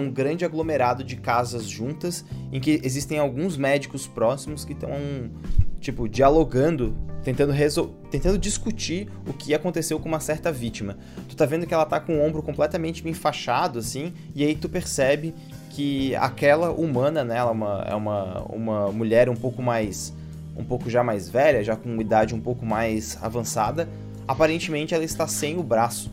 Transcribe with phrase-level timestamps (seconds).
[0.00, 4.90] um grande aglomerado de casas juntas em que existem alguns médicos próximos que estão,
[5.80, 7.94] tipo, dialogando, tentando, resol...
[8.10, 10.96] tentando discutir o que aconteceu com uma certa vítima.
[11.28, 14.68] Tu tá vendo que ela tá com o ombro completamente enfaixado, assim, e aí tu
[14.68, 15.34] percebe
[15.70, 20.12] que aquela humana, né, ela é uma, é uma, uma mulher um pouco mais.
[20.56, 23.88] um pouco já mais velha, já com idade um pouco mais avançada,
[24.26, 26.10] aparentemente ela está sem o braço.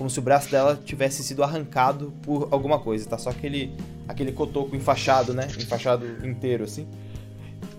[0.00, 3.06] Como se o braço dela tivesse sido arrancado por alguma coisa.
[3.06, 3.70] Tá só aquele,
[4.08, 5.46] aquele cotoco enfaixado, né?
[5.60, 6.88] Enfaixado inteiro, assim.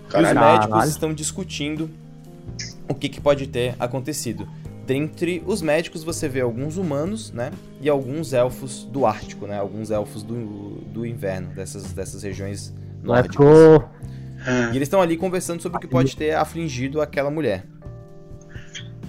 [0.08, 0.28] Caralho.
[0.28, 1.90] E os médicos estão discutindo
[2.88, 4.46] o que, que pode ter acontecido.
[4.86, 7.50] Dentre os médicos você vê alguns humanos, né?
[7.80, 9.58] E alguns elfos do Ártico, né?
[9.58, 13.44] Alguns elfos do, do inverno, dessas, dessas regiões nórdicas.
[14.72, 17.66] E eles estão ali conversando sobre o que pode ter afligido aquela mulher.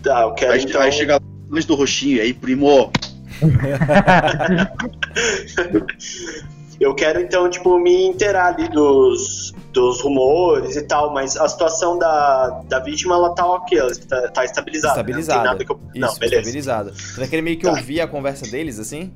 [0.02, 0.54] Tá, eu quero.
[0.54, 0.82] Aí, então...
[0.82, 2.92] aí chega antes do roxinho, aí, primo.
[6.80, 11.98] Eu quero então, tipo, me inteirar ali dos, dos rumores e tal, mas a situação
[11.98, 14.94] da, da vítima, ela tá ok, ela tá, tá estabilizada.
[14.94, 15.54] Estabilizada.
[15.54, 15.66] Né?
[15.68, 15.80] Não, eu...
[15.94, 16.36] Isso, não, beleza.
[16.36, 16.94] estabilizada.
[16.94, 17.72] Você vai querer meio que tá.
[17.72, 19.12] ouvir a conversa deles, assim?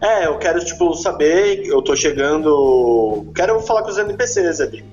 [0.00, 3.30] É, eu quero, tipo, saber, eu tô chegando.
[3.34, 4.84] Quero falar com os NPCs ali.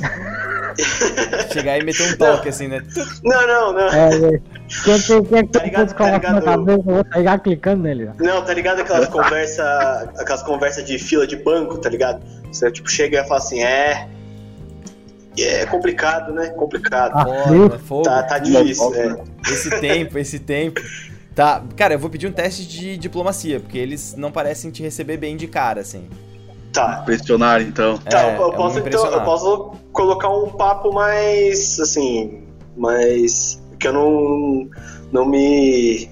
[1.52, 2.82] Chegar e meter um toque, assim, né?
[3.22, 3.88] Não, não, não.
[3.88, 4.40] É, é.
[4.84, 6.34] Quem tem que tá ligado, tá ligado...
[6.34, 8.10] na cabeça, eu vou sair clicando nele.
[8.18, 9.66] Não, tá ligado aquelas conversas.
[10.18, 12.22] aquelas conversas de fila de banco, tá ligado?
[12.52, 14.08] Você tipo, chega e fala assim, é.
[15.38, 16.50] É complicado, né?
[16.50, 17.12] Complicado.
[17.14, 18.02] Ah, fogo.
[18.02, 19.16] Tá, tá difícil, é.
[19.50, 20.80] Esse tempo, esse tempo.
[21.34, 25.16] Tá, cara, eu vou pedir um teste de diplomacia, porque eles não parecem te receber
[25.16, 26.08] bem de cara, assim.
[26.72, 27.00] Tá.
[27.02, 27.98] Impressionar, então.
[27.98, 32.44] Tá, é, eu, posso, então, eu posso colocar um papo mais, assim,
[32.76, 33.60] mais...
[33.78, 34.68] que eu não,
[35.10, 36.08] não me...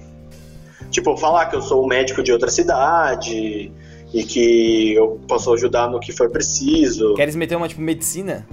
[0.91, 3.71] Tipo, falar que eu sou um médico de outra cidade
[4.13, 7.13] e que eu posso ajudar no que for preciso.
[7.13, 8.47] Queres meter uma, tipo, medicina?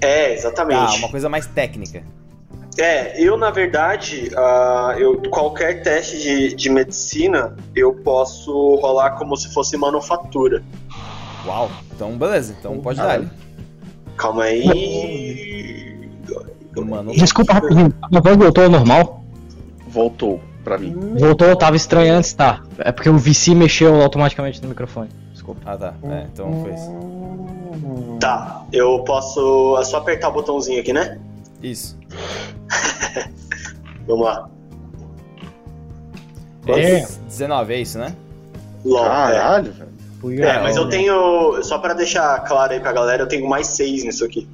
[0.00, 0.96] É, exatamente.
[0.96, 2.04] Ah, uma coisa mais técnica.
[2.78, 9.36] É, eu na verdade, uh, eu, qualquer teste de, de medicina eu posso rolar como
[9.36, 10.62] se fosse manufatura.
[11.46, 13.24] Uau, então beleza, então pode ah, dar.
[14.16, 16.08] Calma aí.
[16.76, 19.24] Mano, Desculpa rapidinho, a voz voltou ao normal?
[19.88, 20.94] Voltou pra mim.
[21.18, 22.62] Voltou, tava estranho antes, tá.
[22.78, 25.08] É porque o VC mexeu automaticamente no microfone.
[25.32, 25.60] Desculpa.
[25.66, 28.18] Ah tá, é, então foi isso.
[28.20, 29.76] Tá, eu posso.
[29.78, 31.18] É só apertar o botãozinho aqui, né?
[31.62, 31.98] Isso.
[34.06, 34.50] Vamos lá.
[36.66, 37.06] É.
[37.26, 38.14] 19, é isso, né?
[38.84, 39.90] LOL, Caralho, velho.
[40.44, 41.62] É, mas eu tenho.
[41.62, 44.46] Só pra deixar claro aí pra galera, eu tenho mais 6 nisso aqui.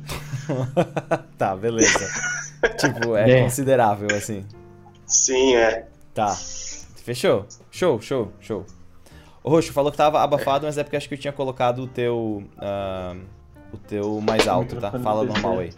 [1.36, 2.08] tá, beleza.
[2.78, 4.44] tipo, é, é considerável, assim.
[5.06, 5.86] Sim, é.
[6.14, 6.36] Tá.
[7.04, 7.46] Fechou?
[7.70, 8.64] Show, show, show.
[9.42, 11.86] O Roxo falou que tava abafado, mas é porque acho que eu tinha colocado o
[11.86, 12.42] teu.
[12.56, 13.20] Uh,
[13.72, 14.92] o teu mais alto, tá?
[14.92, 15.72] Fala normal aí.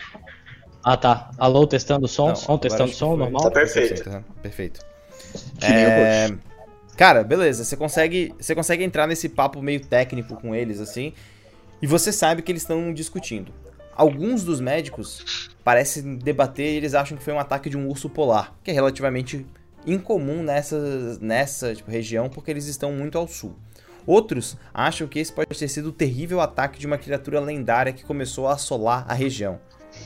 [0.82, 1.30] Ah, tá.
[1.36, 3.42] Alô, testando som, Não, som, testando som, normal?
[3.42, 4.24] Tá perfeito.
[4.42, 4.80] Perfeito.
[5.62, 6.28] É...
[6.96, 11.12] Cara, beleza, você consegue, você consegue entrar nesse papo meio técnico com eles, assim,
[11.80, 13.52] e você sabe que eles estão discutindo.
[13.94, 18.08] Alguns dos médicos parecem debater e eles acham que foi um ataque de um urso
[18.08, 19.46] polar, que é relativamente
[19.86, 23.56] incomum nessa, nessa tipo, região, porque eles estão muito ao sul.
[24.06, 28.04] Outros acham que esse pode ter sido o terrível ataque de uma criatura lendária que
[28.04, 29.60] começou a assolar a região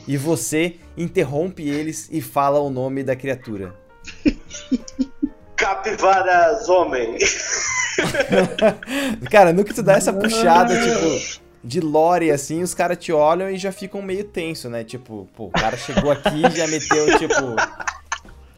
[0.07, 3.75] e você interrompe eles e fala o nome da criatura.
[5.57, 7.17] Capivaras homem.
[9.31, 13.49] cara, no que tu dá essa puxada, tipo, de lore assim, os caras te olham
[13.49, 14.83] e já ficam meio tenso, né?
[14.83, 17.35] Tipo, pô, o cara chegou aqui e já meteu, tipo.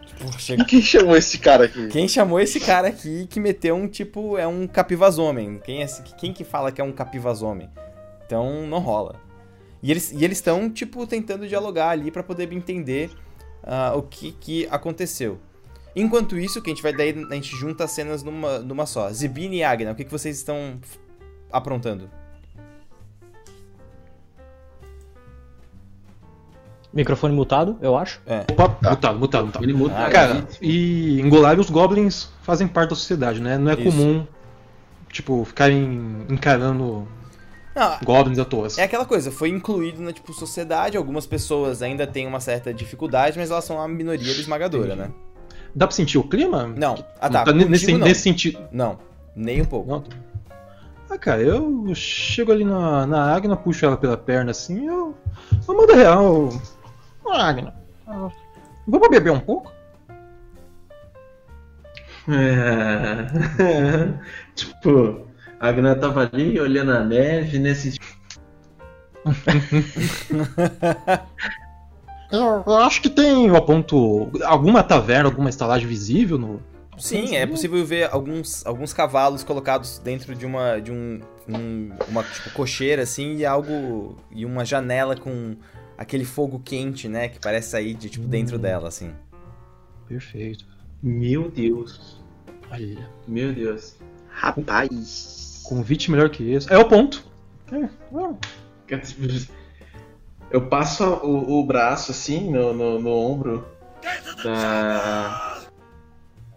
[0.06, 0.64] tipo chegou...
[0.64, 1.88] Quem chamou esse cara aqui?
[1.88, 4.38] Quem chamou esse cara aqui que meteu um tipo.
[4.38, 5.60] É um capivazomem.
[5.62, 7.68] Quem, é, quem que fala que é um capivazomem?
[8.24, 9.23] Então não rola.
[9.84, 13.10] E eles e eles estão tipo tentando dialogar ali para poder entender
[13.62, 15.38] uh, o que, que aconteceu.
[15.94, 19.12] Enquanto isso, que a gente vai daí a gente junta as cenas numa, numa só.
[19.12, 20.80] Zibine e Agna, o que, que vocês estão
[21.52, 22.08] aprontando?
[26.90, 28.22] Microfone mutado, eu acho.
[28.24, 28.38] É.
[28.52, 28.90] Opa, tá.
[28.90, 29.64] mutado, mutado, mutado.
[29.64, 29.98] Ele muta.
[29.98, 33.58] Ah, cara, e em Golab os goblins fazem parte da sociedade, né?
[33.58, 33.82] Não é Isso.
[33.82, 34.26] comum,
[35.10, 37.06] tipo, ficarem encarando
[37.74, 38.68] não, Goblins à toa.
[38.76, 43.38] É aquela coisa, foi incluído na tipo, sociedade, algumas pessoas ainda têm uma certa dificuldade,
[43.38, 45.10] mas elas são a minoria esmagadora, né?
[45.74, 46.66] Dá pra sentir o clima?
[46.66, 47.04] Não.
[47.20, 47.44] Ah tá.
[47.44, 48.06] tá nesse, não.
[48.06, 48.60] nesse sentido.
[48.70, 48.98] Não,
[49.34, 49.88] nem um pouco.
[49.88, 50.04] Não.
[51.10, 55.14] Ah, cara, eu chego ali na, na Agna, puxo ela pela perna assim, eu.
[55.66, 56.48] Eu mando real.
[57.28, 57.74] Agna.
[58.86, 59.72] Vamos beber um pouco?
[62.28, 63.26] É...
[64.54, 65.23] tipo,
[65.64, 67.98] A Agna tava ali olhando a neve nesse.
[72.30, 76.62] eu, acho que tem, eu aponto, alguma taverna, alguma estalagem visível no.
[76.98, 82.22] Sim, é possível ver alguns, alguns cavalos colocados dentro de uma de um, um uma
[82.22, 85.56] tipo, cocheira assim e algo e uma janela com
[85.96, 88.60] aquele fogo quente, né, que parece sair de tipo dentro hum.
[88.60, 89.14] dela assim.
[90.06, 90.66] Perfeito.
[91.02, 92.22] Meu Deus.
[92.70, 93.08] Olha.
[93.26, 93.96] Meu Deus.
[94.28, 95.43] Rapaz.
[95.64, 96.72] Convite melhor que esse.
[96.72, 97.24] É o ponto.
[97.72, 97.88] É,
[100.50, 103.66] Eu passo o, o braço assim no, no, no, ombro
[104.44, 105.62] da.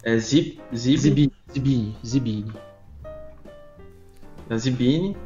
[0.04, 0.98] É Zib, Zib...
[1.00, 1.34] Zibini.
[1.52, 1.98] Zibini.
[2.06, 2.54] Zibini.
[4.48, 5.18] Da Zibini.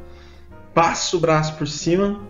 [0.72, 2.20] Passo o braço por cima.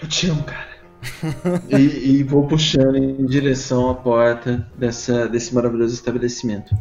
[0.00, 0.72] Eu te amo, cara
[1.70, 6.74] e, e, vou puxando em direção à porta dessa, desse maravilhoso estabelecimento.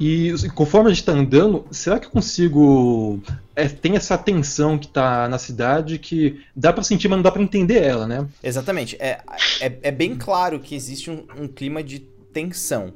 [0.00, 3.20] E conforme a gente está andando, será que eu consigo.
[3.54, 7.30] É, tem essa tensão que está na cidade que dá para sentir, mas não dá
[7.30, 8.26] para entender ela, né?
[8.42, 8.96] Exatamente.
[8.98, 9.20] É,
[9.60, 12.00] é, é bem claro que existe um, um clima de
[12.32, 12.92] tensão,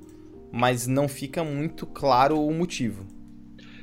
[0.50, 3.04] mas não fica muito claro o motivo.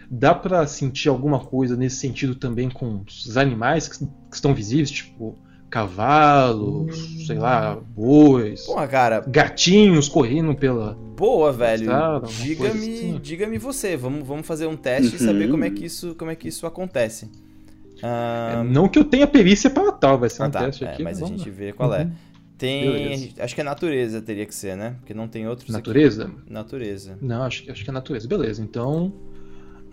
[0.10, 5.38] Dá para sentir alguma coisa nesse sentido também com os animais que, estão visíveis, tipo
[5.70, 8.64] cavalos, sei lá, bois.
[8.64, 9.24] Porra, cara.
[9.28, 10.96] Gatinhos correndo pela.
[11.16, 11.92] Boa, velho.
[12.42, 13.20] Diga-me, assim.
[13.22, 13.96] diga-me você.
[13.96, 15.16] Vamos, vamos fazer um teste uhum.
[15.16, 17.30] e saber como é que isso, como é que isso acontece.
[18.02, 20.66] Ah, é, não que eu tenha perícia para tal, vai ser ah, um tá.
[20.66, 21.04] teste é, aqui.
[21.04, 22.04] Mas a gente vê qual é.
[22.04, 22.12] Uhum.
[22.58, 23.34] Tem.
[23.40, 24.96] Acho que é natureza, teria que ser, né?
[25.00, 25.70] Porque não tem outros.
[25.70, 26.26] Natureza?
[26.26, 26.36] Aqui.
[26.54, 27.18] Natureza.
[27.22, 28.28] Não, acho, acho que é natureza.
[28.28, 29.14] Beleza, então.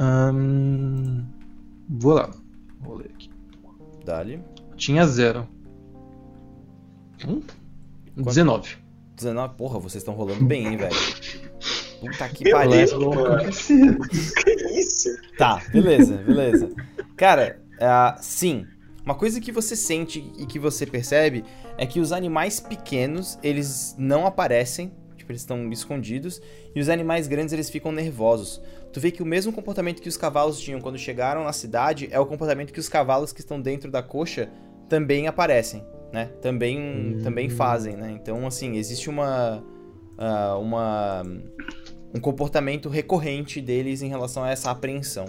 [0.00, 1.24] Hum,
[1.88, 2.30] vou lá.
[2.80, 3.30] Vou ler aqui.
[4.04, 4.40] Dali.
[4.76, 5.46] Tinha zero.
[7.26, 7.42] Hum?
[8.16, 8.76] 19.
[9.20, 9.54] 19?
[9.54, 10.96] Porra, vocês estão rolando bem, hein, velho?
[12.00, 12.86] Puta que pariu.
[14.44, 15.08] Que isso?
[15.36, 16.70] Tá, beleza, beleza.
[17.16, 18.66] Cara, uh, sim.
[19.04, 21.44] Uma coisa que você sente e que você percebe
[21.76, 26.40] é que os animais pequenos, eles não aparecem, tipo, eles estão escondidos,
[26.74, 28.60] e os animais grandes, eles ficam nervosos.
[28.92, 32.20] Tu vê que o mesmo comportamento que os cavalos tinham quando chegaram na cidade é
[32.20, 34.50] o comportamento que os cavalos que estão dentro da coxa
[34.88, 36.26] também aparecem né?
[36.40, 38.10] Também, também fazem, né?
[38.10, 39.62] Então, assim, existe uma,
[40.18, 41.22] uh, uma
[42.14, 45.26] um comportamento recorrente deles em relação a essa apreensão.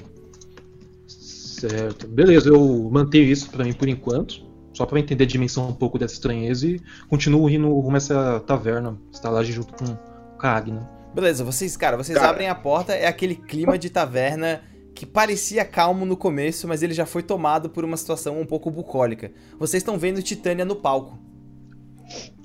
[1.08, 2.08] Certo.
[2.08, 4.44] Beleza, eu mantenho isso para mim por enquanto,
[4.74, 8.40] só para entender a dimensão um pouco dessa estranheza e continuo indo rumo a essa
[8.40, 10.90] taverna, estalagem junto com o Kagna.
[11.14, 12.32] Beleza, vocês, cara, vocês cara.
[12.32, 14.62] abrem a porta, é aquele clima de taverna
[14.94, 18.70] que parecia calmo no começo, mas ele já foi tomado por uma situação um pouco
[18.70, 19.32] bucólica.
[19.58, 21.18] Vocês estão vendo Titânia no palco.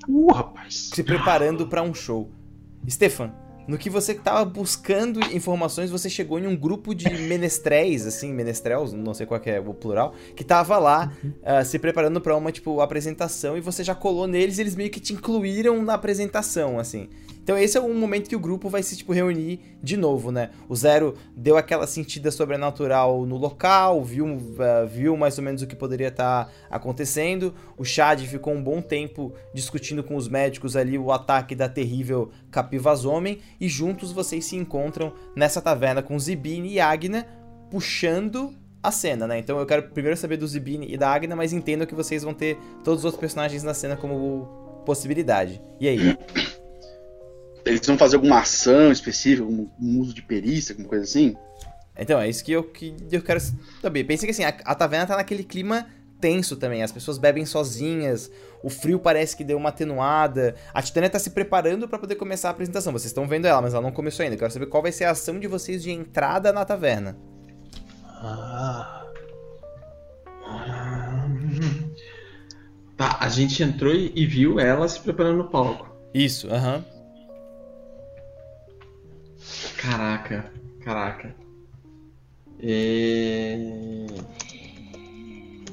[0.07, 0.89] Uh, rapaz.
[0.93, 2.31] Se preparando para um show.
[2.89, 3.33] Stefan,
[3.67, 8.93] no que você estava buscando informações, você chegou em um grupo de menestréis, assim, menestrels,
[8.93, 11.33] não sei qual é o plural, que tava lá uhum.
[11.41, 14.89] uh, se preparando para uma, tipo, apresentação e você já colou neles e eles meio
[14.89, 17.09] que te incluíram na apresentação, assim.
[17.47, 20.49] Então esse é o momento que o grupo vai se tipo, reunir de novo, né?
[20.67, 25.67] O Zero deu aquela sentida sobrenatural no local, viu, uh, viu mais ou menos o
[25.67, 27.55] que poderia estar tá acontecendo.
[27.77, 32.31] O Chad ficou um bom tempo discutindo com os médicos ali o ataque da terrível
[32.51, 37.25] Capivazomem e juntos vocês se encontram nessa taverna com Zibine e Agna
[37.71, 39.39] puxando a cena, né?
[39.39, 42.33] Então eu quero primeiro saber do Zibine e da Agna, mas entendo que vocês vão
[42.33, 45.61] ter todos os outros personagens na cena como possibilidade.
[45.79, 46.17] E aí?
[47.67, 51.35] Eles vão fazer alguma ação específica, um, um uso de perícia, alguma coisa assim?
[51.97, 53.39] Então, é isso que eu, que eu quero
[53.81, 54.03] saber.
[54.03, 55.87] Pensa que assim, a, a taverna tá naquele clima
[56.19, 56.83] tenso também.
[56.83, 58.31] As pessoas bebem sozinhas,
[58.63, 60.55] o frio parece que deu uma atenuada.
[60.73, 62.93] A Titânia tá se preparando para poder começar a apresentação.
[62.93, 64.35] Vocês estão vendo ela, mas ela não começou ainda.
[64.35, 67.17] Eu quero saber qual vai ser a ação de vocês de entrada na taverna.
[68.05, 69.03] Ah.
[72.95, 75.87] Tá, a gente entrou e viu ela se preparando no palco.
[76.13, 76.77] Isso, aham.
[76.77, 76.96] Uhum.
[79.77, 80.51] Caraca,
[80.83, 81.35] caraca.
[82.59, 84.07] E...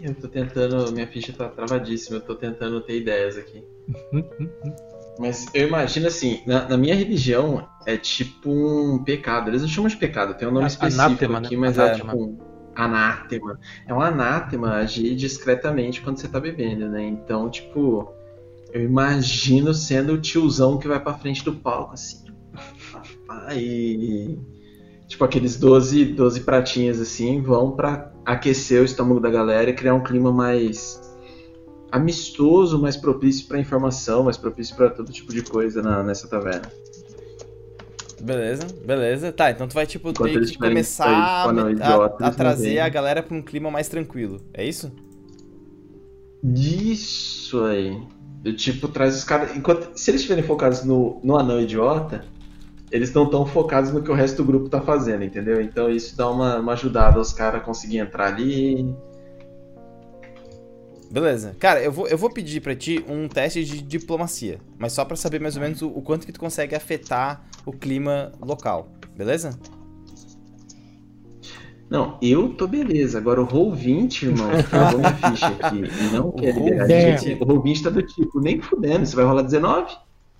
[0.02, 0.92] Eu tô tentando.
[0.92, 3.64] Minha ficha tá travadíssima, eu tô tentando ter ideias aqui.
[5.18, 9.48] Mas eu imagino assim, na, na, minha religião é tipo um pecado.
[9.48, 11.60] Eles não chamam de pecado, tem um nome específico anátema, aqui, né?
[11.60, 12.10] mas anátema.
[12.10, 12.38] é tipo um
[12.74, 13.60] anátema.
[13.86, 17.04] É um anátema agir discretamente quando você tá bebendo, né?
[17.04, 18.12] Então, tipo,
[18.72, 22.24] eu imagino sendo o tiozão que vai pra frente do palco, assim
[23.54, 24.38] e
[25.06, 29.94] tipo aqueles 12, 12 pratinhas assim vão para aquecer o estômago da galera e criar
[29.94, 31.00] um clima mais
[31.92, 36.70] amistoso, mais propício para informação, mais propício para todo tipo de coisa na, nessa taverna.
[38.20, 39.30] Beleza, beleza.
[39.30, 43.36] Tá, então tu vai, tipo, ter que começar a, a, a trazer a galera pra
[43.36, 44.40] um clima mais tranquilo.
[44.54, 44.90] É isso?
[46.42, 48.00] Isso aí.
[48.42, 49.54] Do tipo, traz os caras.
[49.56, 52.24] Enquanto, se eles estiverem focados no, no anão idiota,
[52.94, 55.60] eles estão focados no que o resto do grupo tá fazendo, entendeu?
[55.60, 58.94] Então isso dá uma, uma ajudada aos caras a conseguir entrar ali.
[61.10, 61.56] Beleza.
[61.58, 65.16] Cara, eu vou, eu vou pedir para ti um teste de diplomacia, mas só para
[65.16, 69.58] saber mais ou menos o, o, quanto que tu consegue afetar o clima local, beleza?
[71.90, 73.18] Não, eu tô beleza.
[73.18, 77.32] Agora o Roll20, irmão, que eu minha ficha aqui e não quer liberar gente.
[77.42, 79.96] O Roll20 tá do tipo, nem fudendo, você vai rolar 19?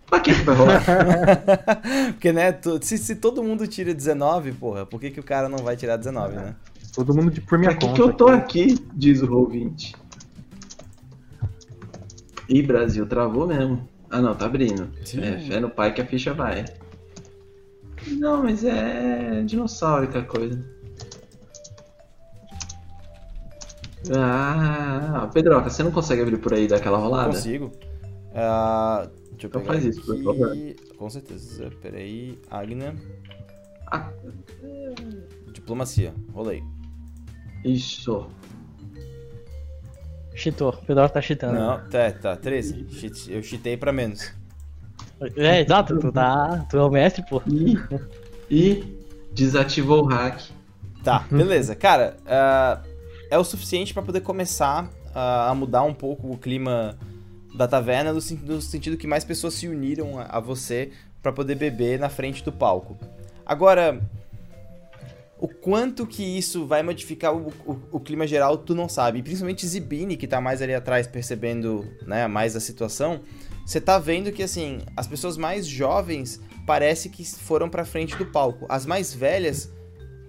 [0.07, 0.83] Pra que vai rolar?
[2.13, 5.59] Porque, né, se, se, todo mundo tira 19, porra, por que, que o cara não
[5.59, 6.55] vai tirar 19, né?
[6.95, 7.93] Todo mundo de por minha pra conta.
[7.93, 8.79] Por que, eu tô aqui?
[8.95, 9.95] Diz o Roll20.
[12.49, 13.89] Ih, Brasil, travou mesmo.
[14.11, 14.91] Ah, não, tá abrindo.
[15.05, 15.23] Sim.
[15.23, 16.65] É, fé no pai que a ficha vai.
[18.07, 20.63] Não, mas é dinossauro a coisa.
[24.15, 27.31] Ah, Pedroca, você não consegue abrir por aí daquela rolada?
[27.31, 27.73] Consigo.
[28.35, 29.09] Uh,
[29.45, 30.57] deixa eu então faz isso, por favor.
[30.97, 31.71] Com certeza.
[31.83, 32.39] Peraí.
[32.51, 32.95] Agna.
[33.87, 34.11] Ah.
[35.53, 36.15] Diplomacia.
[36.33, 36.63] Rolei.
[37.65, 38.27] Isso.
[40.35, 40.71] Cheatou.
[40.71, 41.55] O Pedro tá cheatando.
[41.55, 42.37] Não, tá, tá.
[42.37, 42.87] 13.
[43.29, 44.33] Eu cheatei pra menos.
[45.37, 45.99] É, exato.
[45.99, 47.41] Tu, tá, tu é o mestre, pô.
[47.47, 47.79] E,
[48.51, 48.99] e
[49.33, 50.41] desativou o hack.
[51.03, 51.75] Tá, beleza.
[51.77, 52.89] Cara, uh,
[53.31, 56.99] é o suficiente para poder começar uh, a mudar um pouco o clima
[57.55, 60.91] da taverna no, no sentido que mais pessoas se uniram a, a você
[61.23, 62.99] para poder beber na frente do palco.
[63.47, 64.01] Agora,
[65.39, 69.23] o quanto que isso vai modificar o, o, o, clima geral, tu não sabe.
[69.23, 73.21] Principalmente Zibini, que tá mais ali atrás percebendo né, mais a situação,
[73.65, 78.27] você tá vendo que assim, as pessoas mais jovens parece que foram pra frente do
[78.27, 78.67] palco.
[78.69, 79.71] As mais velhas,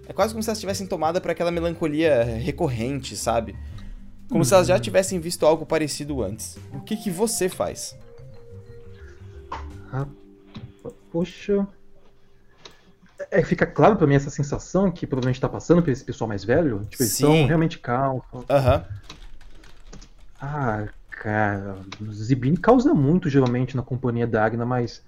[0.07, 3.55] é quase como se elas tivessem tomada para aquela melancolia recorrente, sabe?
[4.27, 4.43] Como uhum.
[4.43, 6.57] se elas já tivessem visto algo parecido antes.
[6.73, 7.95] O que que você faz?
[9.91, 10.07] Ah,
[11.11, 11.67] poxa,
[13.31, 16.43] é, fica claro pra mim essa sensação que provavelmente tá passando por esse pessoal mais
[16.43, 16.81] velho?
[16.89, 17.23] Tipo, eles Sim.
[17.23, 18.23] são realmente calmos.
[18.49, 18.77] Aham.
[18.77, 18.95] Uhum.
[20.41, 21.77] Ah, cara,
[22.11, 25.01] Zibini causa muito geralmente na companhia da Agna, mas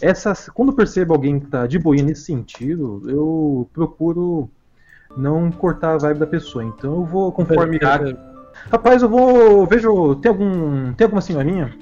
[0.00, 4.50] essas, quando eu percebo alguém que tá de boinha nesse sentido, eu procuro
[5.16, 6.62] não cortar a vibe da pessoa.
[6.62, 8.35] Então eu vou conforme a...
[8.70, 9.66] Rapaz, eu vou.
[9.66, 10.16] Vejo.
[10.16, 10.92] Tem algum.
[10.94, 11.74] Tem alguma senhorinha?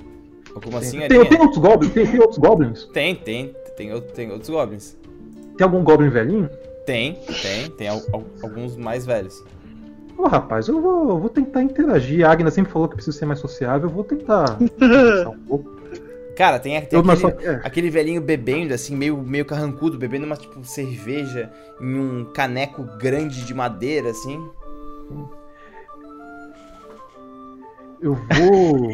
[0.54, 1.20] Alguma senhorinha?
[1.20, 1.92] Tem, tem outros goblins?
[1.92, 2.84] Tem, tem outros goblins?
[2.92, 3.54] Tem, tem.
[3.76, 4.96] Tem, tem outros goblins.
[5.56, 6.50] Tem algum Goblin velhinho?
[6.84, 7.70] Tem, tem.
[7.70, 9.42] Tem alguns mais velhos.
[10.16, 12.26] Ô, oh, rapaz, eu vou, eu vou tentar interagir.
[12.26, 13.88] A Agna sempre falou que preciso ser mais sociável.
[13.88, 15.74] Eu vou tentar um pouco.
[16.36, 17.28] Cara, tem, tem aquele, só...
[17.28, 17.60] é.
[17.62, 21.50] aquele, velhinho bebendo, assim, meio, meio carrancudo, bebendo uma, tipo, cerveja
[21.80, 24.44] em um caneco grande de madeira, assim.
[28.00, 28.90] Eu vou...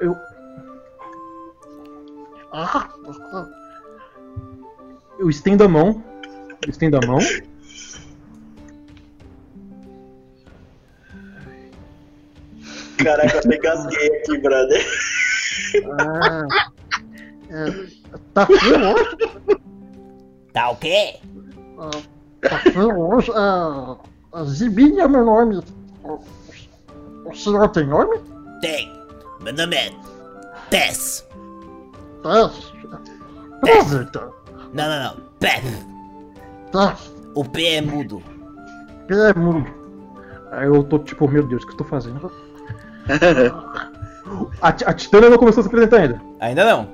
[0.00, 0.16] eu,
[5.18, 6.02] eu estendo a mão.
[6.64, 7.18] Eu estendo a mão.
[12.98, 14.86] Caraca, eu gasguei aqui, brother.
[16.00, 16.46] Ah,
[17.50, 17.64] é,
[18.32, 19.16] tá frio hoje?
[20.52, 21.16] Tá o quê?
[21.78, 21.90] Ah,
[22.48, 23.30] tá frio hoje?
[23.34, 23.96] Ah,
[24.42, 25.62] Zibini é meu nome.
[27.24, 28.18] O senhor tem nome?
[28.60, 28.92] Tem.
[29.40, 29.92] Meu nome é
[30.70, 31.24] Tess.
[32.22, 32.72] Tess?
[33.62, 34.10] Peth.
[34.72, 35.16] Não, não, não.
[35.38, 35.62] Peth.
[36.72, 37.14] Tess.
[37.34, 38.20] O P é mudo.
[39.06, 39.70] P é mudo.
[40.50, 42.32] Aí eu tô tipo, meu Deus, o que eu tô fazendo?
[44.60, 46.20] a, a Titânia não começou a se apresentar ainda.
[46.40, 46.88] Ainda não.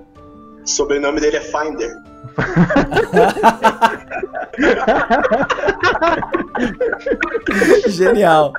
[0.62, 1.96] O sobrenome dele é Finder.
[7.88, 8.52] Genial.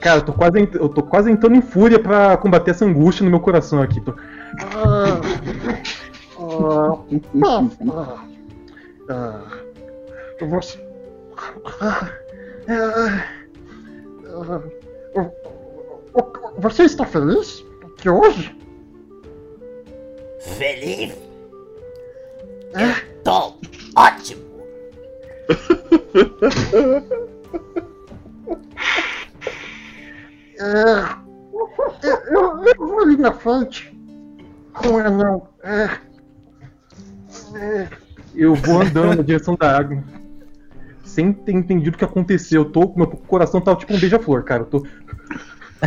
[0.00, 3.30] Cara, eu tô quase, eu tô quase entrando em fúria pra combater essa angústia no
[3.30, 4.00] meu coração aqui.
[4.00, 4.14] Tô...
[16.58, 17.64] Você está feliz?
[17.98, 18.56] Que hoje?
[20.40, 21.12] Feliz?
[22.74, 23.10] É?
[23.22, 23.54] tô
[23.96, 24.40] ótimo!
[30.60, 31.16] É,
[32.30, 33.96] eu, eu, vou ali na frente.
[34.84, 35.48] Não é não.
[35.62, 35.98] É,
[37.54, 37.88] é.
[38.34, 40.04] Eu vou andando na direção da água.
[41.02, 42.62] Sem ter entendido o que aconteceu.
[42.62, 44.62] Eu tô, meu coração tá tipo um beija-flor, cara.
[44.62, 44.86] Eu tô.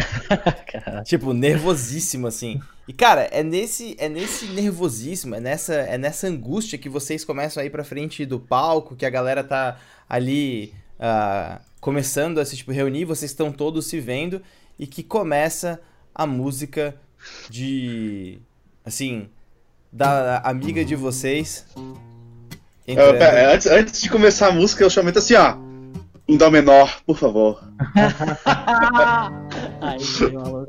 [1.06, 2.60] tipo, nervosíssimo, assim.
[2.88, 7.62] E, cara, é nesse, é nesse nervosismo, é nessa, é nessa angústia que vocês começam
[7.62, 12.58] a ir pra frente do palco, que a galera tá ali uh, começando a se
[12.58, 14.42] tipo, reunir, vocês estão todos se vendo,
[14.78, 15.80] e que começa
[16.14, 16.96] a música
[17.50, 18.40] de.
[18.86, 19.30] Assim.
[19.92, 21.66] Da amiga de vocês.
[22.88, 23.18] Entrando...
[23.18, 25.56] pera, antes, antes de começar a música, eu chamo assim, ó.
[26.28, 27.62] Em Dó menor, por favor.
[29.82, 29.98] Ai,
[30.32, 30.68] maluco.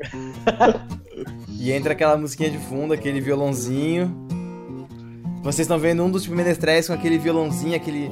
[1.57, 4.13] e entra aquela musiquinha de fundo, aquele violãozinho.
[5.41, 8.11] Vocês estão vendo um dos menestréis com aquele violãozinho, aquele.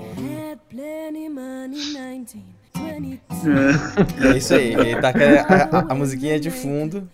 [4.23, 7.09] É isso aí, ele tá a, a, a musiquinha de fundo.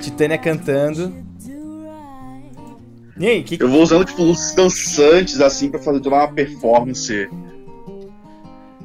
[0.00, 1.12] Titânia cantando.
[3.18, 3.62] E aí, que...
[3.62, 7.28] Eu vou usando, tipo, luzes dançantes, assim, pra fazer toda uma performance.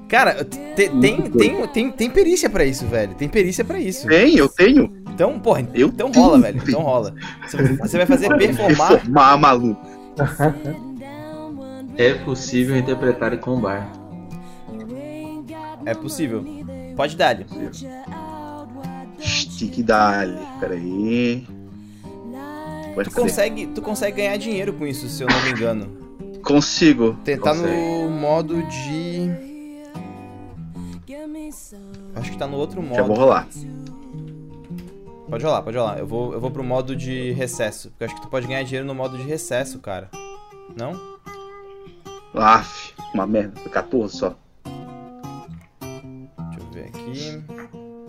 [0.07, 0.57] Cara, te,
[0.89, 3.13] tem, tem, tem, tem perícia pra isso, velho.
[3.15, 4.07] Tem perícia pra isso.
[4.07, 4.93] Tem, eu tenho.
[5.13, 6.25] Então, porra, eu então tenho.
[6.25, 6.61] rola, velho.
[6.63, 7.13] Então rola.
[7.81, 8.89] Você vai fazer performar.
[8.89, 9.87] Performar, maluco.
[11.97, 13.91] É possível interpretar em combar.
[15.83, 16.45] É possível.
[16.95, 17.45] Pode dar-lhe.
[19.19, 20.37] Stick dali.
[20.59, 21.47] Peraí.
[23.03, 25.97] tu consegue, tu consegue ganhar dinheiro com isso, se eu não me engano.
[26.43, 27.17] Consigo.
[27.23, 29.46] Tentar no modo de.
[32.15, 32.95] Acho que tá no outro modo.
[32.95, 33.47] Já vou rolar.
[35.29, 35.99] Pode rolar, pode rolar.
[35.99, 37.89] Eu vou, eu vou pro modo de recesso.
[37.89, 40.09] Porque eu acho que tu pode ganhar dinheiro no modo de recesso, cara.
[40.75, 41.17] Não?
[42.33, 43.59] Aff, uma merda.
[43.59, 44.35] Foi 14 só.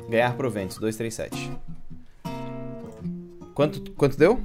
[0.09, 1.53] Ganhar proventos, 237.
[3.55, 4.41] Quanto, quanto deu?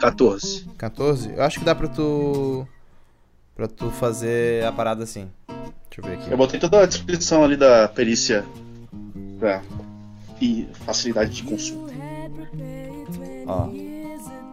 [0.00, 0.66] 14.
[0.76, 1.32] 14?
[1.34, 2.66] Eu acho que dá pra tu.
[3.54, 5.28] pra tu fazer a parada assim.
[5.96, 6.30] Deixa eu ver aqui.
[6.30, 8.44] Eu botei toda a descrição ali da perícia
[9.38, 9.62] pra
[10.40, 11.92] e facilidade de consulta.
[13.46, 13.68] Ó.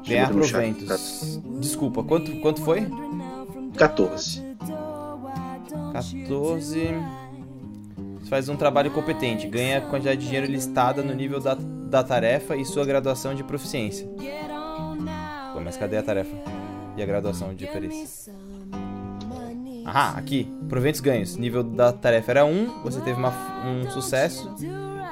[0.07, 1.41] Ganhar proventos.
[1.59, 2.87] Desculpa, quanto, quanto foi?
[3.77, 4.41] 14.
[5.91, 6.89] 14
[8.29, 12.55] faz um trabalho competente, ganha a quantidade de dinheiro listada no nível da, da tarefa
[12.55, 14.07] e sua graduação de proficiência.
[15.53, 16.35] Pô, mas cadê a tarefa?
[16.97, 18.33] E a graduação de perícia?
[19.85, 20.47] Ah, aqui.
[20.69, 21.35] Proventos ganhos.
[21.37, 23.33] Nível da tarefa era 1, você teve uma,
[23.65, 24.53] um sucesso.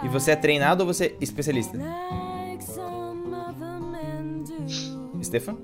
[0.04, 1.78] E você é treinado ou você é especialista?
[5.24, 5.56] Stefan?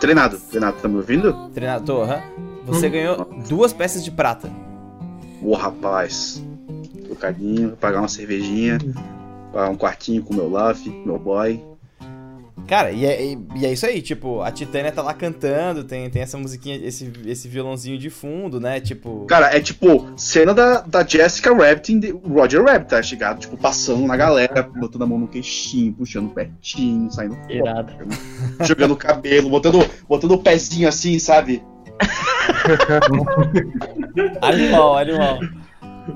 [0.00, 0.38] Treinado.
[0.38, 1.50] Treinado, tá me ouvindo?
[1.50, 2.20] Treinado, tô, aham.
[2.64, 2.90] Você hum.
[2.90, 4.50] ganhou duas peças de prata.
[5.42, 6.42] Ô rapaz,
[7.04, 8.78] trocadinho, pagar uma cervejinha,
[9.52, 11.69] pagar um quartinho com meu love, meu boy.
[12.66, 16.22] Cara, e é, e é isso aí, tipo, a Titânia tá lá cantando, tem, tem
[16.22, 18.80] essa musiquinha, esse, esse violãozinho de fundo, né?
[18.80, 19.26] Tipo.
[19.26, 24.06] Cara, é tipo, cena da, da Jessica Rabbit e Roger Rabbit, tá chegado, tipo, passando
[24.06, 27.36] na galera, botando a mão no queixinho, puxando pertinho, saindo.
[27.48, 27.92] Irado.
[27.92, 31.62] Jogando, jogando cabelo, botando, botando o pezinho assim, sabe?
[34.40, 35.38] animal, animal.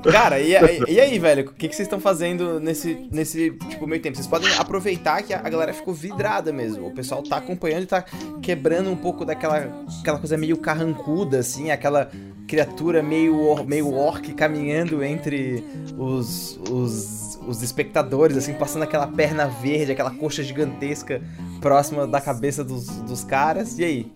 [0.03, 0.53] Cara, e,
[0.89, 1.49] e, aí, velho?
[1.49, 4.17] O que, que vocês estão fazendo nesse, nesse tipo, meio tempo?
[4.17, 6.87] Vocês podem aproveitar que a, a, galera ficou vidrada mesmo.
[6.87, 8.05] O pessoal tá acompanhando e tá
[8.43, 12.11] quebrando um pouco daquela aquela coisa meio carrancuda, assim, aquela
[12.47, 15.65] criatura meio, or, meio orc caminhando entre
[15.97, 21.23] os, os, os espectadores, assim, passando aquela perna verde, aquela coxa gigantesca
[21.61, 23.79] próxima da cabeça dos, dos caras.
[23.79, 24.13] E aí?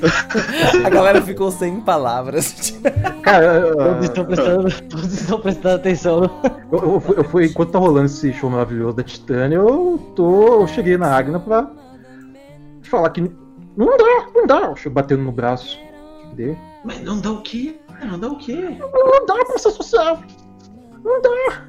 [0.84, 2.78] A galera ficou sem palavras.
[3.22, 6.30] Cara, todos estão prestando, todos estão prestando atenção.
[6.70, 10.62] Eu, eu, eu, fui, enquanto tá rolando esse show maravilhoso da Titânia, eu tô.
[10.62, 11.70] Eu cheguei na Agna pra
[12.82, 13.20] falar que
[13.76, 14.74] não dá, não dá.
[14.84, 15.78] Eu batendo no braço.
[16.24, 16.56] Cadê?
[16.84, 17.78] Mas não dá o quê?
[18.04, 18.78] Não dá o quê?
[18.78, 20.20] Não dá pra ser social.
[21.04, 21.66] Não dá.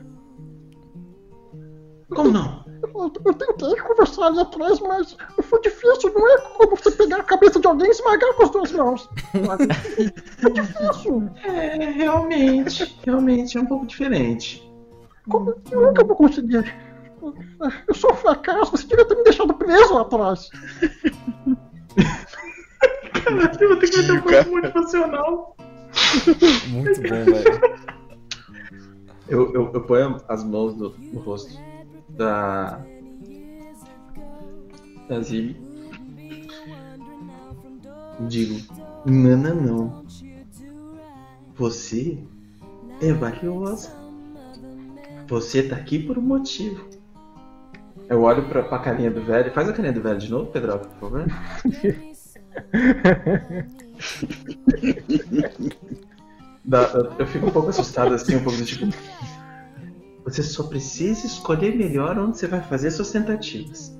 [2.10, 2.66] Como não?
[2.82, 6.14] Eu, eu tentei conversar ali atrás, mas foi difícil.
[6.14, 9.10] Não é como você pegar a cabeça de alguém e esmagar com as duas mãos.
[10.46, 11.30] É difícil.
[11.44, 13.00] É, realmente.
[13.06, 14.72] Realmente é um pouco diferente.
[15.30, 16.74] Como, eu nunca vou conseguir.
[17.88, 18.72] Eu sou um fracasso.
[18.72, 20.50] Você devia ter me deixado preso lá atrás.
[23.24, 25.58] Caralho, eu vou ter que meter um pouco motivacional.
[26.68, 27.88] Muito bom, velho.
[29.28, 31.52] Eu, eu, eu ponho as mãos no, no rosto
[32.08, 32.80] da
[38.28, 38.60] Digo,
[39.06, 40.06] não, não.
[41.56, 42.18] Você
[43.02, 43.92] é valiosa.
[45.28, 46.88] Você tá aqui por um motivo.
[48.10, 49.52] Eu olho pra, pra carinha do velho.
[49.52, 51.26] Faz a carinha do velho de novo, Pedro, por favor.
[57.18, 58.88] eu fico um pouco assustado, assim, um pouco do tipo.
[60.24, 63.98] Você só precisa escolher melhor onde você vai fazer suas tentativas.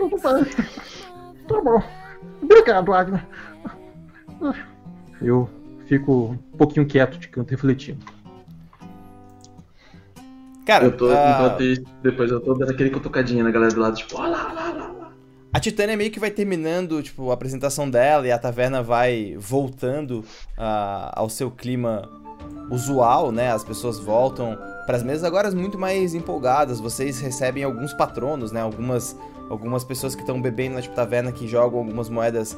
[0.00, 0.44] Tudo bem.
[1.46, 1.82] Tá bom.
[2.42, 3.20] Obrigado, Agnes.
[5.20, 5.48] Eu
[5.86, 8.04] fico um pouquinho quieto de canto, refletindo.
[10.64, 11.56] Cara, eu tô, uh...
[12.02, 15.12] depois eu tô dando aquele cutucadinha na galera do lado, tipo, olha lá, lá, lá.
[15.52, 20.20] A Titânia meio que vai terminando, tipo, a apresentação dela e a taverna vai voltando
[20.20, 22.08] uh, ao seu clima
[22.70, 23.52] usual, né?
[23.52, 26.78] As pessoas voltam para as mesas agora muito mais empolgadas.
[26.78, 28.60] Vocês recebem alguns patronos, né?
[28.60, 29.16] Algumas,
[29.50, 32.56] algumas pessoas que estão bebendo na tipo, taverna que jogam algumas moedas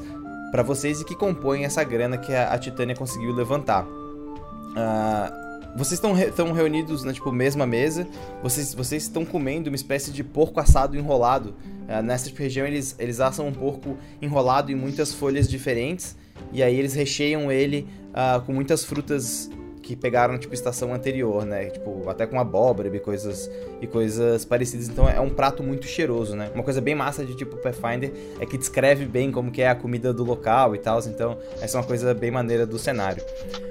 [0.51, 3.83] para vocês e que compõem essa grana que a, a Titânia conseguiu levantar.
[3.85, 5.43] Uh,
[5.75, 8.07] vocês estão re reunidos na tipo, mesma mesa,
[8.43, 11.55] vocês, vocês estão comendo uma espécie de porco assado enrolado.
[11.89, 16.15] Uh, nessa tipo, região eles, eles assam um porco enrolado em muitas folhas diferentes,
[16.51, 19.49] e aí eles recheiam ele uh, com muitas frutas
[19.83, 21.65] que pegaram, tipo, estação anterior, né?
[21.65, 24.87] Tipo, até com abóbora e coisas, e coisas parecidas.
[24.87, 26.49] Então é um prato muito cheiroso, né?
[26.55, 29.75] Uma coisa bem massa de tipo Pathfinder é que descreve bem como que é a
[29.75, 30.99] comida do local e tal.
[30.99, 33.21] Então essa é uma coisa bem maneira do cenário.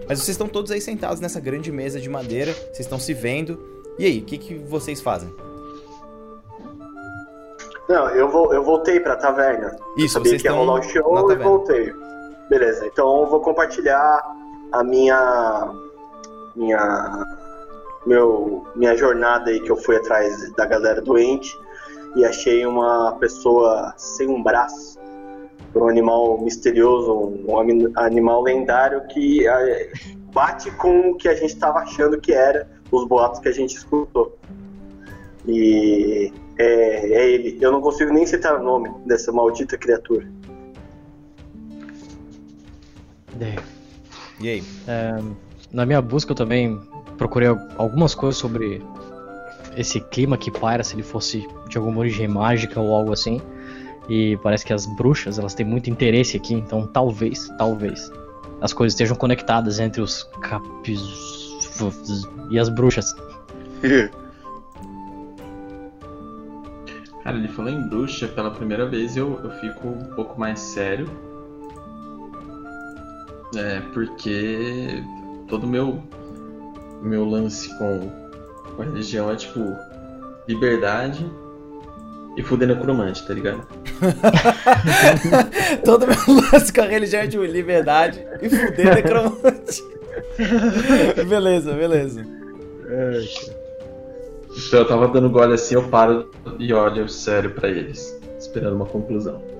[0.06, 3.58] Mas vocês estão todos aí sentados nessa grande mesa de madeira, vocês estão se vendo.
[3.98, 5.32] E aí, o que, que vocês fazem?
[7.88, 9.76] Não, eu, vou, eu voltei pra taverna.
[9.96, 11.92] Isso, eu sabia que ia rolar o show e voltei.
[12.48, 14.22] Beleza, então eu vou compartilhar
[14.72, 15.72] a minha
[16.56, 17.24] minha,
[18.06, 21.56] meu, minha jornada aí que eu fui atrás da galera doente
[22.16, 24.98] e achei uma pessoa sem um braço,
[25.74, 27.12] um animal misterioso,
[27.46, 27.58] um
[27.96, 29.92] animal lendário que é,
[30.32, 33.76] bate com o que a gente estava achando que era os boatos que a gente
[33.76, 34.36] escutou.
[35.46, 37.58] E é, é, ele.
[37.60, 40.28] Eu não consigo nem citar o nome dessa maldita criatura.
[44.40, 44.62] E aí?
[44.86, 45.18] É,
[45.72, 46.78] na minha busca eu também
[47.16, 48.82] procurei algumas coisas sobre
[49.76, 53.40] esse clima que paira, se ele fosse de alguma origem mágica ou algo assim.
[54.08, 58.10] E parece que as bruxas, elas têm muito interesse aqui, então talvez, talvez
[58.60, 61.00] as coisas estejam conectadas entre os capis
[62.50, 63.14] e as bruxas.
[67.22, 71.08] Cara, ele falou em bruxa pela primeira vez eu, eu fico um pouco mais sério.
[73.54, 75.04] É, porque
[75.52, 76.02] todo meu,
[77.02, 78.10] meu lance com,
[78.74, 79.60] com a religião é tipo
[80.48, 81.30] liberdade
[82.38, 83.66] e fuder necromante, tá ligado?
[85.84, 86.16] todo meu
[86.50, 89.84] lance com a religião é tipo liberdade e fuder necromante.
[91.28, 92.26] beleza, beleza.
[94.56, 98.86] Então eu tava dando gole assim, eu paro e olho sério para eles, esperando uma
[98.86, 99.52] conclusão.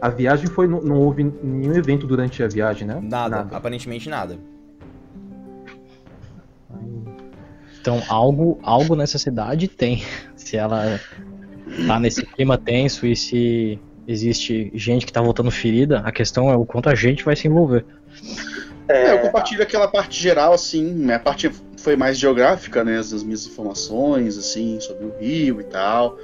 [0.00, 0.66] A viagem foi.
[0.66, 2.98] Não, não houve nenhum evento durante a viagem, né?
[3.02, 3.56] Nada, nada.
[3.56, 4.38] aparentemente nada.
[7.80, 10.02] Então, algo, algo nessa cidade tem.
[10.34, 11.00] Se ela
[11.86, 16.56] tá nesse clima tenso e se existe gente que tá voltando ferida, a questão é
[16.56, 17.84] o quanto a gente vai se envolver.
[18.88, 23.46] É, eu compartilho aquela parte geral, assim, a parte foi mais geográfica, né, as minhas
[23.46, 26.16] informações, assim, sobre o rio e tal.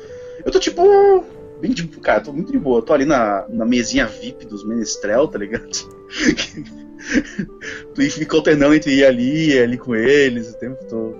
[0.44, 1.24] Eu tô, tipo,
[1.62, 2.82] bem tipo, cara, tô muito de boa.
[2.82, 5.70] Tô ali na, na mesinha VIP dos Menestrel, tá ligado?
[7.94, 11.14] tu fica alternando entre ir ali e ali com eles o tempo todo.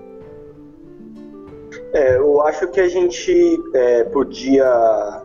[1.93, 5.23] É, eu acho que a gente é, podia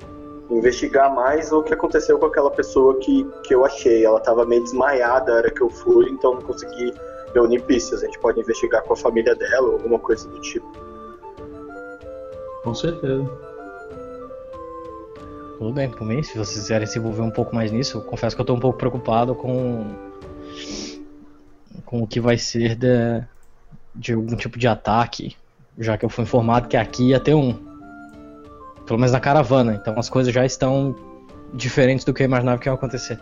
[0.51, 4.05] investigar mais o que aconteceu com aquela pessoa que, que eu achei.
[4.05, 6.93] Ela tava meio desmaiada na hora que eu fui, então não consegui
[7.33, 8.03] reunir pistas.
[8.03, 10.71] A gente pode investigar com a família dela ou alguma coisa do tipo.
[12.63, 13.27] Com certeza.
[15.57, 18.41] Tudo bem, por mim, se vocês quiserem se envolver um pouco mais nisso, confesso que
[18.41, 19.85] eu tô um pouco preocupado com
[21.85, 23.23] com o que vai ser de,
[23.95, 25.35] de algum tipo de ataque,
[25.79, 27.53] já que eu fui informado que aqui ia ter um.
[28.85, 30.95] Pelo menos na caravana, então as coisas já estão
[31.53, 33.19] diferentes do que eu imaginava que ia acontecer.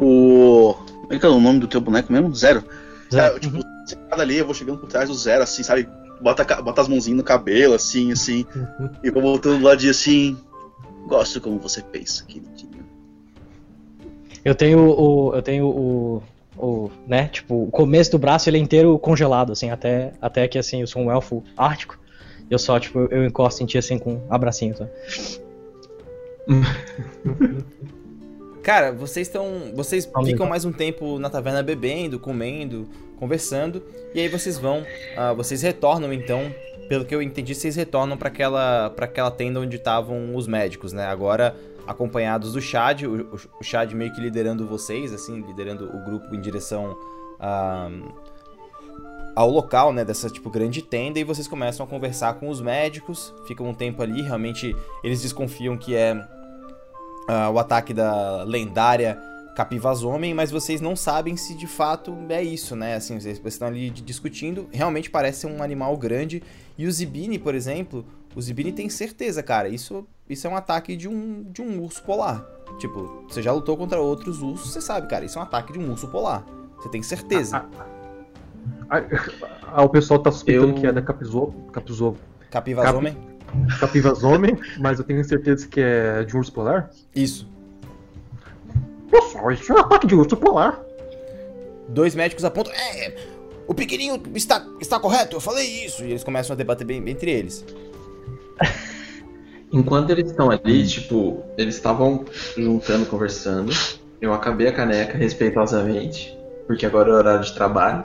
[0.00, 0.74] O.
[1.02, 2.34] Como é que é o nome do teu boneco mesmo?
[2.34, 2.64] Zero.
[3.12, 3.36] Zero.
[3.36, 3.62] É, tipo, uhum.
[4.10, 5.88] ali, eu vou chegando por trás do zero, assim, sabe?
[6.20, 8.46] Bota, bota as mãozinhas no cabelo, assim, assim.
[8.54, 8.90] Uhum.
[9.02, 10.38] e vou voltando do ladinho assim.
[11.12, 12.86] Gosto como você pensa, queridinho.
[14.42, 15.34] Eu tenho o.
[15.34, 16.22] Eu tenho o.
[16.56, 20.58] O, né, tipo, o começo do braço ele é inteiro congelado, assim, até, até que,
[20.58, 21.98] assim, eu sou um elfo ártico,
[22.50, 24.86] eu só, tipo, eu encosto em ti, assim, com abracinho, tá?
[28.62, 29.72] Cara, vocês estão.
[29.74, 33.82] Vocês ficam mais um tempo na taverna bebendo, comendo, conversando.
[34.14, 34.80] E aí vocês vão.
[34.80, 36.54] Uh, vocês retornam então
[36.88, 40.92] pelo que eu entendi, vocês retornam para aquela, pra aquela tenda onde estavam os médicos,
[40.92, 41.06] né?
[41.06, 46.34] Agora acompanhados do Chad, o, o Chad meio que liderando vocês, assim, liderando o grupo
[46.34, 46.96] em direção
[47.40, 47.90] a,
[49.34, 53.34] ao local, né, dessa tipo grande tenda e vocês começam a conversar com os médicos,
[53.46, 59.18] ficam um tempo ali, realmente eles desconfiam que é uh, o ataque da lendária
[59.54, 62.94] Capivas Homem, mas vocês não sabem se de fato é isso, né?
[62.94, 66.42] Assim, vocês estão ali discutindo, realmente parece ser um animal grande.
[66.78, 70.96] E o Zibini, por exemplo, o Zibini tem certeza, cara, isso, isso é um ataque
[70.96, 72.46] de um, de um urso polar.
[72.78, 75.78] Tipo, você já lutou contra outros ursos, você sabe, cara, isso é um ataque de
[75.78, 76.46] um urso polar.
[76.78, 77.66] Você tem certeza.
[78.88, 79.02] Ah, ah,
[79.74, 80.74] ah, o pessoal tá suspeitando eu...
[80.74, 81.52] que é da Capizou.
[81.72, 82.16] Capizou.
[82.50, 82.96] Capivas Cap...
[82.96, 83.16] Homem?
[83.78, 86.90] Capivas Homem, mas eu tenho certeza que é de um urso polar?
[87.14, 87.51] Isso.
[89.12, 90.82] Pessoal, isso é um ataque de urso polar.
[91.86, 92.72] Dois médicos apontam.
[92.72, 93.14] É,
[93.66, 96.02] o pequenininho está, está correto, eu falei isso.
[96.02, 97.62] E eles começam a debater bem, bem entre eles.
[99.70, 102.24] Enquanto eles estão ali, tipo, eles estavam
[102.56, 103.70] juntando, conversando.
[104.18, 106.34] Eu acabei a caneca respeitosamente,
[106.66, 108.04] porque agora é horário de trabalho.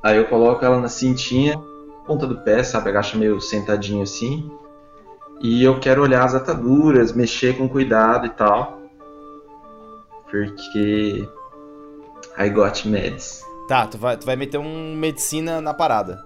[0.00, 1.58] Aí eu coloco ela na cintinha,
[2.06, 2.90] ponta do pé, sabe?
[2.90, 4.48] Agacha meio sentadinho assim.
[5.42, 8.83] E eu quero olhar as ataduras, mexer com cuidado e tal
[10.30, 11.28] porque
[12.38, 13.42] I got meds.
[13.68, 16.22] Tá, tu vai, tu vai meter um medicina na parada.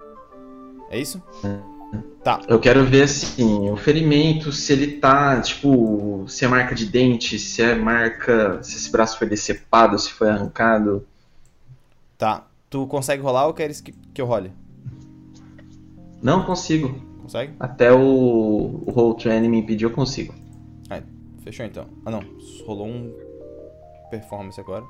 [0.90, 1.22] É isso?
[1.44, 1.78] É.
[2.22, 2.42] Tá.
[2.48, 7.38] Eu quero ver assim, o ferimento, se ele tá, tipo, se é marca de dente,
[7.38, 8.62] se é marca.
[8.62, 11.06] se esse braço foi decepado, se foi arrancado.
[12.16, 12.44] Tá.
[12.68, 14.52] Tu consegue rolar ou queres que, que eu role?
[16.22, 17.00] Não consigo.
[17.22, 17.54] Consegue?
[17.58, 20.34] Até o, o Roll Training me pediu, eu consigo.
[20.90, 21.00] Ah,
[21.42, 21.86] fechou então.
[22.04, 22.22] Ah não,
[22.66, 23.14] rolou um
[24.08, 24.84] performance agora.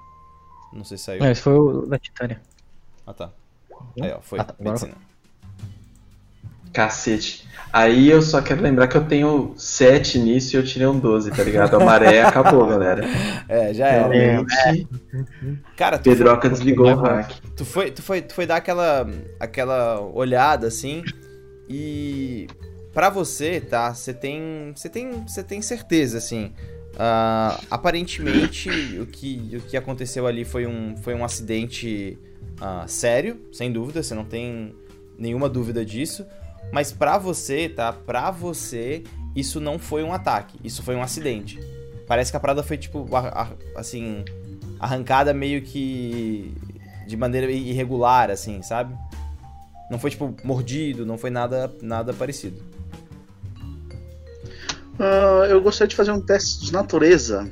[0.72, 1.24] Não sei se saiu.
[1.24, 2.40] É, esse foi o da Titânia.
[3.06, 3.30] Ah tá.
[4.00, 4.38] Aí ó, foi.
[4.40, 4.54] Ah, tá.
[4.58, 4.94] Medicina.
[6.72, 7.48] Cacete.
[7.72, 11.30] Aí eu só quero lembrar que eu tenho 7 nisso e eu tirei um 12,
[11.30, 11.76] tá ligado?
[11.76, 13.04] A maré acabou, galera.
[13.48, 14.16] É, já era.
[14.16, 14.84] É, é.
[15.76, 17.30] Cara, Pedroca foi, desligou o hack.
[17.56, 19.06] Tu foi, tu, foi, tu foi dar aquela,
[19.38, 21.02] aquela olhada assim
[21.68, 22.46] e.
[22.94, 23.92] Pra você, tá?
[23.94, 24.72] Você tem.
[24.74, 25.22] Você tem.
[25.26, 26.52] Você tem certeza, assim.
[26.94, 28.68] Uh, aparentemente,
[29.00, 32.18] o que, o que aconteceu ali foi um, foi um acidente
[32.60, 34.74] uh, sério, sem dúvida, você não tem
[35.16, 36.26] nenhuma dúvida disso.
[36.72, 37.92] Mas pra você, tá?
[37.92, 39.02] Pra você,
[39.34, 41.58] isso não foi um ataque, isso foi um acidente.
[42.06, 43.06] Parece que a parada foi, tipo,
[43.76, 44.24] assim,
[44.80, 46.52] arrancada meio que
[47.06, 48.94] de maneira irregular, assim, sabe?
[49.90, 52.62] Não foi, tipo, mordido, não foi nada, nada parecido.
[54.98, 57.48] Uh, eu gostaria de fazer um teste de natureza.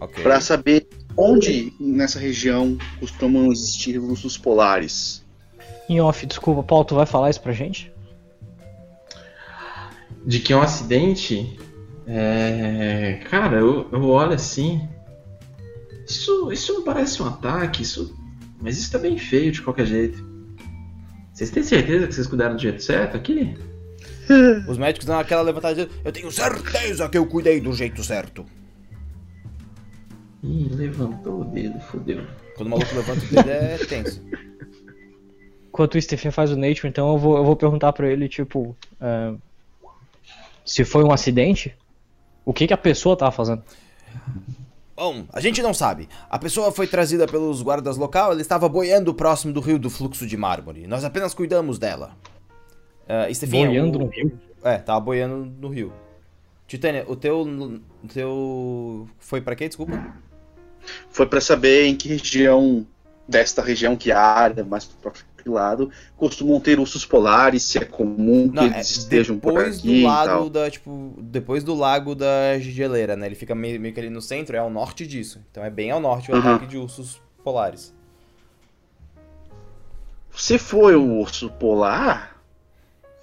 [0.00, 0.22] Okay.
[0.22, 5.24] Para saber onde nessa região costumam existir ursos polares.
[5.88, 7.92] Em off, desculpa, Paulo, tu vai falar isso pra gente?
[10.24, 11.58] De que é um acidente?
[12.06, 13.20] É...
[13.28, 14.88] Cara, eu, eu olho assim.
[16.06, 18.14] Isso, isso não parece um ataque, isso.
[18.60, 20.24] Mas isso tá bem feio de qualquer jeito.
[21.32, 23.56] Vocês têm certeza que vocês cuidaram do jeito certo aqui?
[24.68, 28.44] Os médicos dão aquela levantada eu tenho certeza que eu cuidei do jeito certo.
[30.42, 32.24] Ih, levantou o dedo, fodeu.
[32.56, 34.22] Quando o maluco levanta o dedo é tenso.
[35.68, 38.76] Enquanto o Stephen faz o nature, então eu vou, eu vou perguntar pra ele, tipo,
[39.00, 39.38] uh,
[40.64, 41.76] se foi um acidente,
[42.44, 43.62] o que, que a pessoa tava fazendo?
[44.96, 46.08] Bom, a gente não sabe.
[46.30, 50.26] A pessoa foi trazida pelos guardas local, ela estava boiando próximo do rio do fluxo
[50.26, 50.86] de mármore.
[50.86, 52.16] Nós apenas cuidamos dela.
[53.08, 54.02] Uh, Estefim, boiando o...
[54.02, 54.38] no rio?
[54.64, 55.92] É, tava boiando no rio.
[56.66, 60.14] Titânia, o teu, o teu foi para quê, desculpa?
[61.10, 62.86] Foi para saber em que região
[63.28, 65.12] desta região, que área mais para
[65.48, 70.00] lado, costumam ter ursos polares, se é comum Não, que eles é estejam por aqui
[70.00, 73.26] do lago da, tipo, depois do lago da geleira, né?
[73.26, 75.40] Ele fica meio, meio que ali no centro, é ao norte disso.
[75.50, 76.40] Então é bem ao norte o uhum.
[76.40, 77.94] ataque de ursos polares.
[80.34, 82.35] Se foi o urso polar,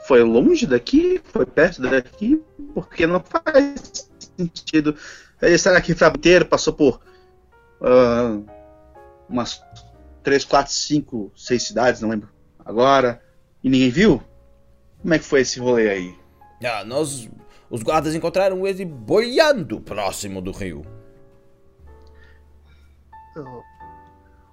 [0.08, 2.42] foi longe daqui, foi perto daqui,
[2.74, 4.96] porque não faz sentido.
[5.42, 7.00] Ele está aqui o inteiro, passou por
[7.82, 8.46] uh,
[9.30, 9.64] umas
[10.24, 12.30] 3, 4, 5, 6 cidades, não lembro
[12.66, 13.22] agora,
[13.64, 14.24] e ninguém viu?
[15.02, 16.20] Como é que foi esse rolê aí?
[16.64, 17.30] Ah, nós,
[17.70, 20.86] os guardas encontraram ele boiando próximo do rio.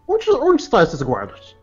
[0.08, 1.56] Onde, onde estão esses guardas?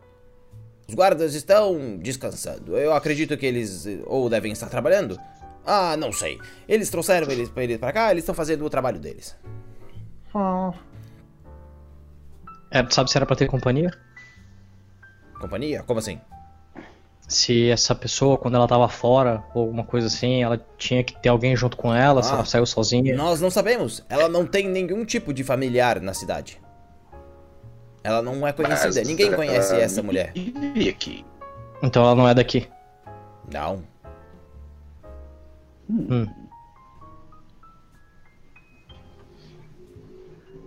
[0.88, 2.76] Os guardas estão descansando.
[2.76, 5.18] Eu acredito que eles ou devem estar trabalhando.
[5.66, 6.38] Ah, não sei.
[6.66, 9.36] Eles trouxeram eles para eles para cá, eles estão fazendo o trabalho deles.
[10.34, 10.72] Ah.
[12.70, 13.90] É, sabe se era para ter companhia?
[15.38, 15.82] Companhia?
[15.82, 16.18] Como assim?
[17.28, 21.28] se essa pessoa, quando ela tava fora, ou alguma coisa assim, ela tinha que ter
[21.28, 23.14] alguém junto com ela, ah, se ela saiu sozinha.
[23.14, 24.02] Nós não sabemos.
[24.08, 26.58] Ela não tem nenhum tipo de familiar na cidade.
[28.08, 29.00] Ela não é conhecida.
[29.00, 30.32] Mas, Ninguém conhece uh, essa mulher.
[30.88, 31.24] Aqui.
[31.82, 32.66] Então ela não é daqui.
[33.52, 33.82] Não.
[35.90, 36.26] Hum.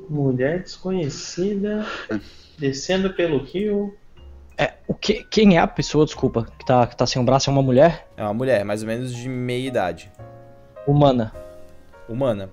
[0.09, 1.85] Mulher desconhecida
[2.57, 3.97] descendo pelo rio
[4.61, 7.49] é, o que, quem é a pessoa, desculpa, que tá, que tá sem um braço?
[7.49, 8.07] É uma mulher?
[8.15, 10.11] É uma mulher, mais ou menos de meia idade.
[10.85, 11.33] Humana.
[12.07, 12.47] Humana.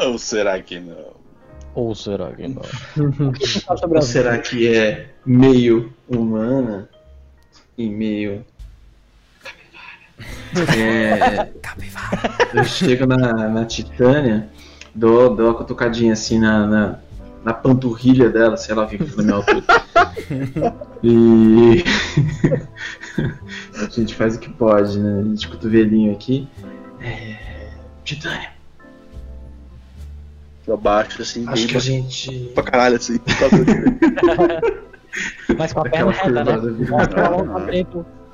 [0.00, 1.19] Ou será que não?
[1.74, 2.62] Ou será que não?
[3.94, 6.88] Ou será que é meio humana
[7.78, 8.44] e meio.
[10.76, 11.48] É,
[12.52, 14.48] eu chego na, na Titânia,
[14.94, 16.98] dou, dou uma cutucadinha assim na, na
[17.44, 19.64] na panturrilha dela, se ela vive na minha altura.
[21.02, 21.82] e
[23.82, 25.20] a gente faz o que pode, né?
[25.20, 26.46] A gente cotovelinho aqui.
[27.00, 27.70] É...
[28.04, 28.59] Titânia.
[30.70, 32.30] Pra baixo, assim, Acho que a gente.
[32.54, 33.18] Pra caralho, assim.
[35.58, 36.52] Mas com a perna reta, né?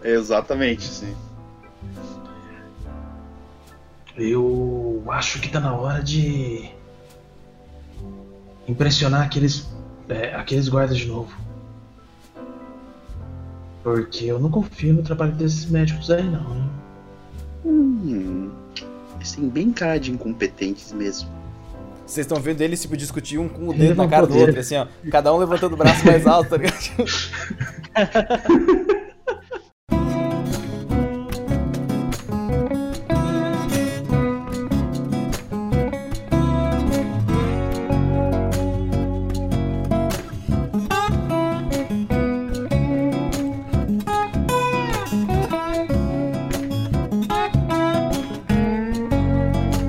[0.05, 1.17] Exatamente, sim.
[4.19, 6.69] Eu acho que tá na hora de
[8.69, 9.67] impressionar aqueles,
[10.07, 11.35] é, aqueles guardas de novo.
[13.83, 16.55] Porque eu não confio no trabalho desses médicos aí não.
[16.55, 16.71] Hein?
[17.65, 18.51] Hum,
[19.15, 21.36] eles têm bem cara de incompetentes mesmo.
[22.07, 24.77] Vocês estão vendo eles tipo, discutir um com o dedo na cara do outro, assim,
[24.77, 24.87] ó.
[25.11, 26.77] Cada um levantando o braço mais alto, tá ligado?